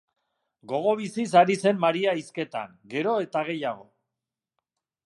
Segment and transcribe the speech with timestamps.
[0.71, 3.89] Gogo biziz ari zen Maria hizketan, gero eta gehiago.